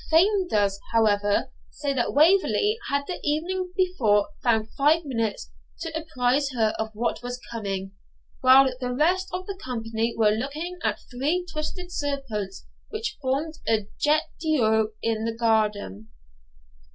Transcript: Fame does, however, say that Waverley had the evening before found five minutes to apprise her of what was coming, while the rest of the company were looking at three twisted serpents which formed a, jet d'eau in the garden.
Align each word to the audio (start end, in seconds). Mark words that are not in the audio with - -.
Fame 0.09 0.47
does, 0.47 0.79
however, 0.93 1.51
say 1.69 1.93
that 1.93 2.11
Waverley 2.15 2.79
had 2.89 3.03
the 3.05 3.19
evening 3.23 3.71
before 3.77 4.29
found 4.41 4.71
five 4.73 5.05
minutes 5.05 5.51
to 5.81 5.95
apprise 5.95 6.49
her 6.53 6.73
of 6.79 6.89
what 6.95 7.21
was 7.21 7.39
coming, 7.51 7.91
while 8.39 8.67
the 8.79 8.91
rest 8.95 9.27
of 9.31 9.45
the 9.45 9.61
company 9.63 10.15
were 10.17 10.31
looking 10.31 10.79
at 10.83 11.01
three 11.11 11.45
twisted 11.53 11.91
serpents 11.91 12.65
which 12.89 13.19
formed 13.21 13.59
a, 13.69 13.87
jet 13.99 14.23
d'eau 14.41 14.89
in 15.03 15.23
the 15.23 15.35
garden. 15.37 16.09